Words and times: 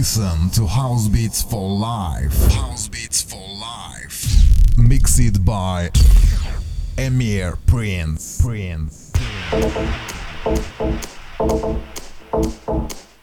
Listen 0.00 0.48
to 0.52 0.66
House 0.66 1.08
Beats 1.08 1.42
for 1.42 1.68
Life. 1.68 2.32
House 2.52 2.88
Beats 2.88 3.20
for 3.20 3.36
Life. 3.36 4.78
Mixed 4.78 5.44
by 5.44 5.90
Emir 6.96 7.58
Prince. 7.66 8.40
Prince. 8.40 9.12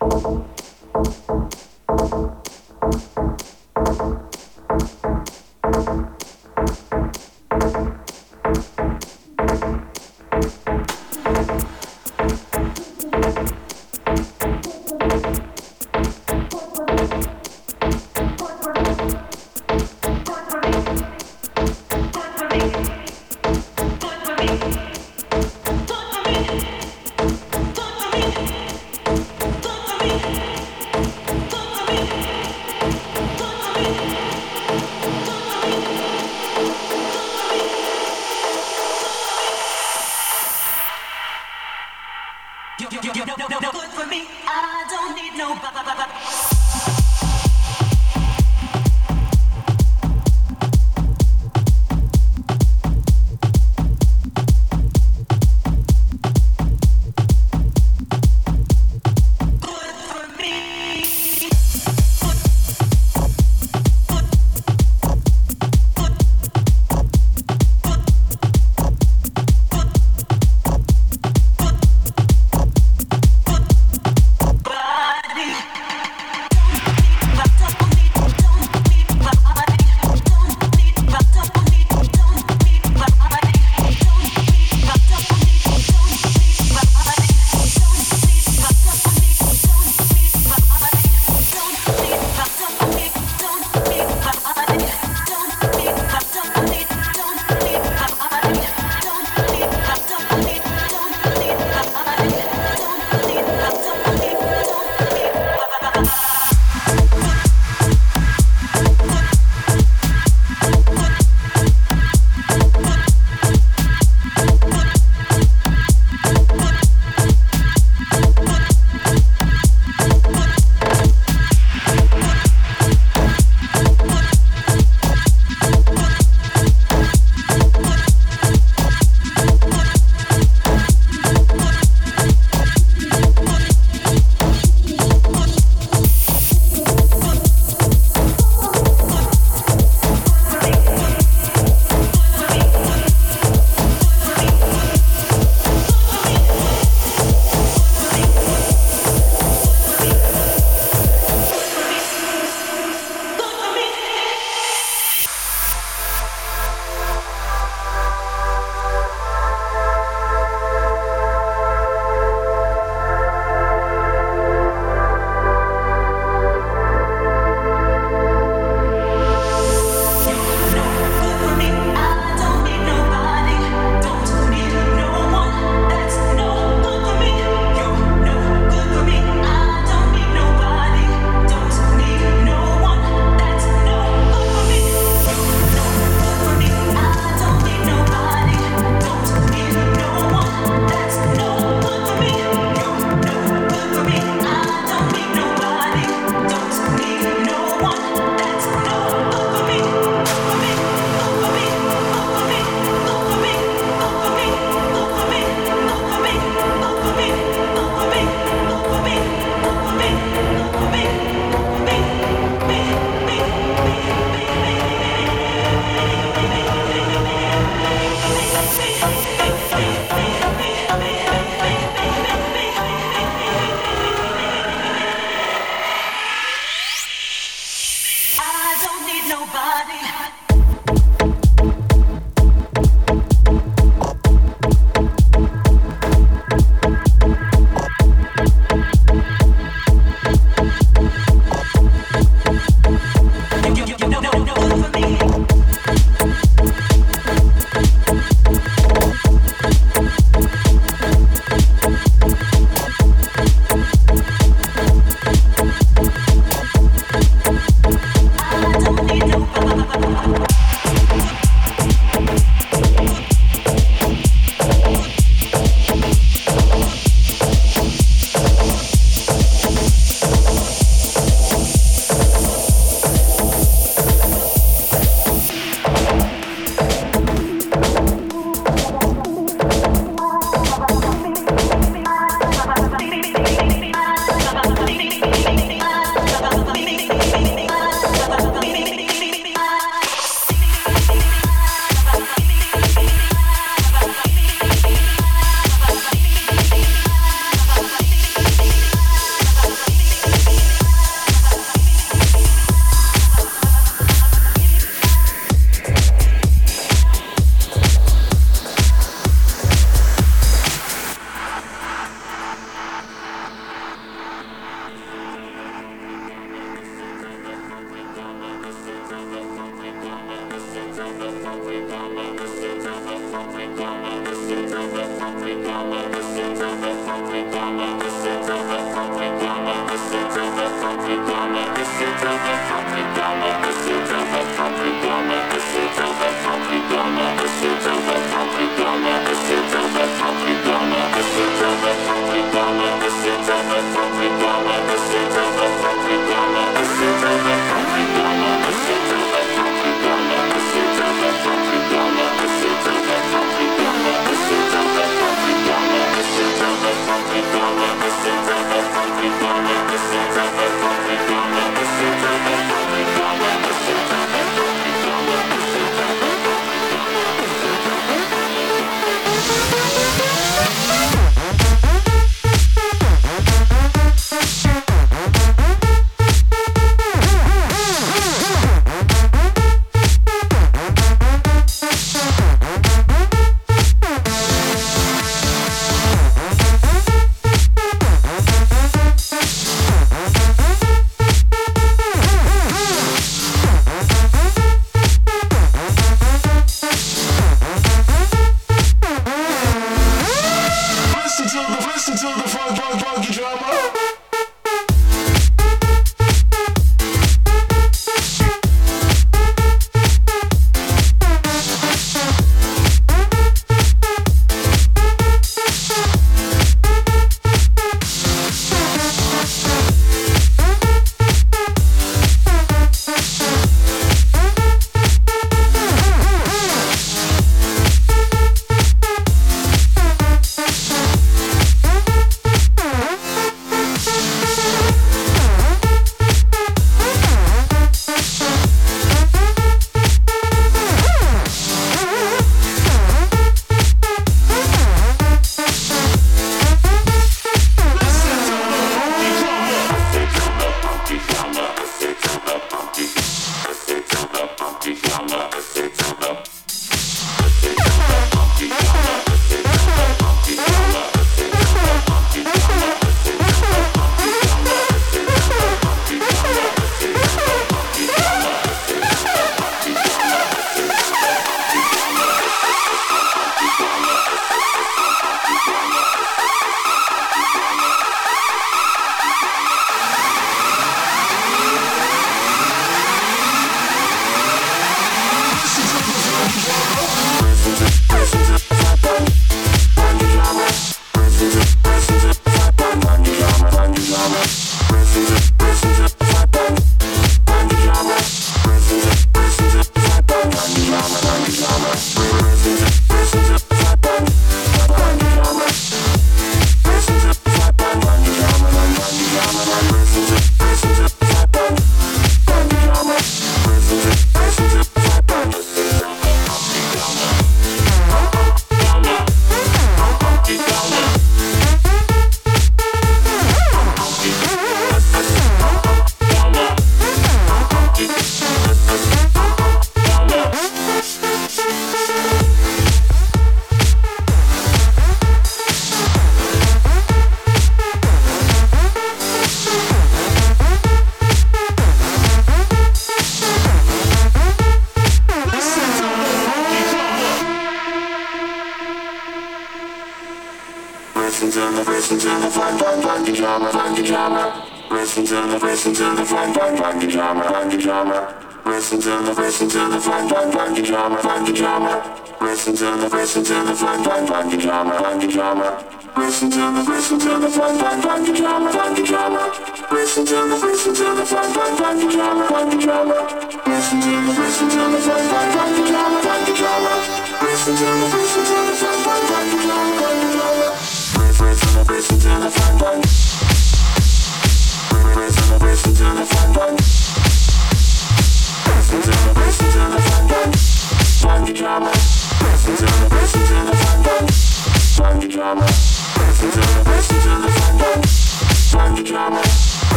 Talk 0.00 0.53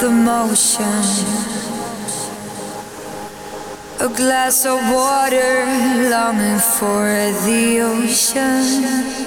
the 0.00 0.10
motion. 0.10 0.84
A 4.00 4.08
glass 4.08 4.64
of 4.64 4.78
water 4.92 5.64
longing 6.08 6.60
for 6.78 7.08
the 7.44 7.80
ocean. 7.80 9.17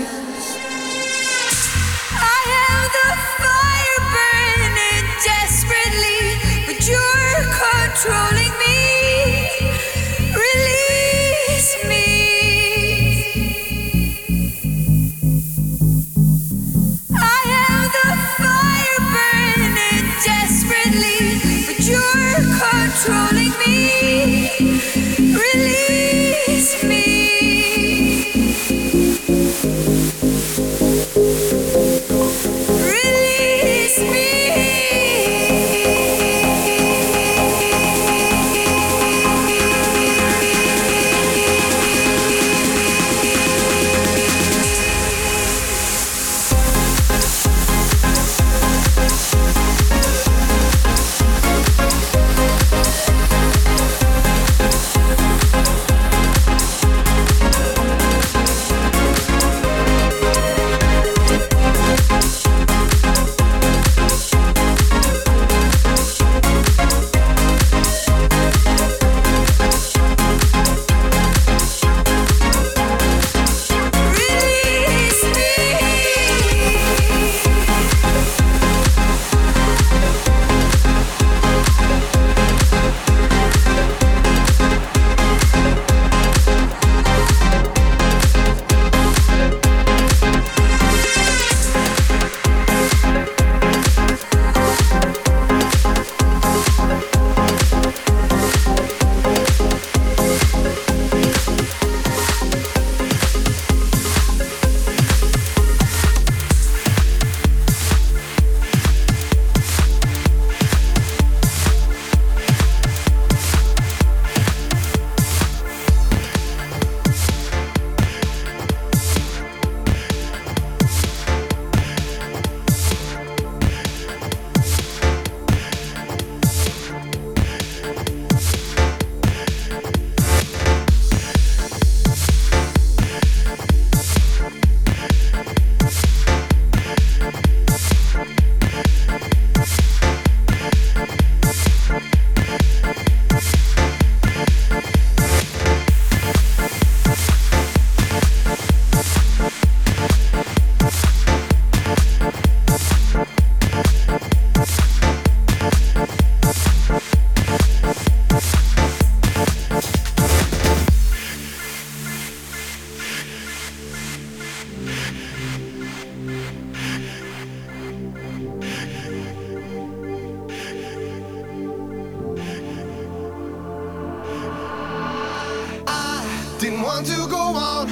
Didn't 176.61 176.83
want 176.83 177.07
to 177.07 177.27
go 177.27 177.37
on, 177.37 177.87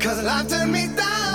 cause 0.00 0.22
life 0.24 0.48
turned 0.48 0.72
me 0.72 0.86
down. 0.96 1.25